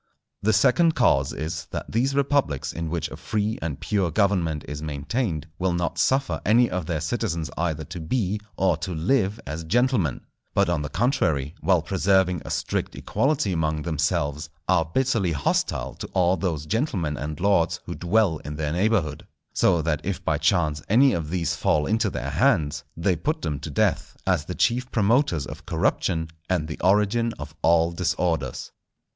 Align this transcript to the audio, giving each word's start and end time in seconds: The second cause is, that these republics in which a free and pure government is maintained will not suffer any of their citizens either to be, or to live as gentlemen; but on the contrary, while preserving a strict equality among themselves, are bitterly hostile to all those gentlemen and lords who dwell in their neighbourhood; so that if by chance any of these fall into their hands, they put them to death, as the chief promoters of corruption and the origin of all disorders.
The 0.41 0.51
second 0.51 0.95
cause 0.95 1.31
is, 1.31 1.67
that 1.69 1.91
these 1.91 2.15
republics 2.15 2.73
in 2.73 2.89
which 2.89 3.07
a 3.11 3.15
free 3.15 3.59
and 3.61 3.79
pure 3.79 4.09
government 4.09 4.65
is 4.67 4.81
maintained 4.81 5.45
will 5.59 5.73
not 5.73 5.99
suffer 5.99 6.41
any 6.43 6.71
of 6.71 6.87
their 6.87 6.99
citizens 6.99 7.51
either 7.55 7.83
to 7.83 7.99
be, 7.99 8.39
or 8.57 8.77
to 8.77 8.95
live 8.95 9.39
as 9.45 9.63
gentlemen; 9.63 10.21
but 10.55 10.69
on 10.69 10.81
the 10.81 10.89
contrary, 10.89 11.53
while 11.61 11.83
preserving 11.83 12.41
a 12.43 12.49
strict 12.49 12.95
equality 12.95 13.53
among 13.53 13.83
themselves, 13.83 14.49
are 14.67 14.85
bitterly 14.91 15.33
hostile 15.33 15.93
to 15.93 16.07
all 16.13 16.35
those 16.35 16.65
gentlemen 16.65 17.15
and 17.15 17.39
lords 17.39 17.79
who 17.85 17.93
dwell 17.93 18.39
in 18.39 18.55
their 18.55 18.71
neighbourhood; 18.73 19.27
so 19.53 19.83
that 19.83 20.01
if 20.03 20.25
by 20.25 20.39
chance 20.39 20.81
any 20.89 21.13
of 21.13 21.29
these 21.29 21.55
fall 21.55 21.85
into 21.85 22.09
their 22.09 22.31
hands, 22.31 22.83
they 22.97 23.15
put 23.15 23.43
them 23.43 23.59
to 23.59 23.69
death, 23.69 24.17
as 24.25 24.45
the 24.45 24.55
chief 24.55 24.89
promoters 24.91 25.45
of 25.45 25.67
corruption 25.67 26.27
and 26.49 26.67
the 26.67 26.79
origin 26.79 27.33
of 27.37 27.53
all 27.61 27.91
disorders. 27.91 28.71